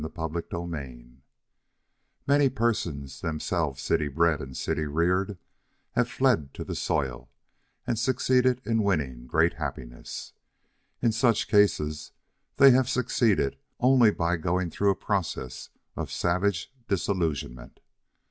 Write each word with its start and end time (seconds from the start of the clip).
CHAPTER 0.01 0.41
XXV 0.41 1.19
Many 2.25 2.49
persons, 2.49 3.21
themselves 3.21 3.83
city 3.83 4.07
bred 4.07 4.41
and 4.41 4.57
city 4.57 4.87
reared, 4.87 5.37
have 5.91 6.09
fled 6.09 6.55
to 6.55 6.63
the 6.63 6.73
soil 6.73 7.29
and 7.85 7.99
succeeded 7.99 8.61
in 8.65 8.81
winning 8.81 9.27
great 9.27 9.53
happiness. 9.53 10.33
In 11.03 11.11
such 11.11 11.47
cases 11.47 12.13
they 12.55 12.71
have 12.71 12.89
succeeded 12.89 13.57
only 13.79 14.09
by 14.09 14.37
going 14.37 14.71
through 14.71 14.89
a 14.89 14.95
process 14.95 15.69
of 15.95 16.11
savage 16.11 16.73
disillusionment. 16.87 17.79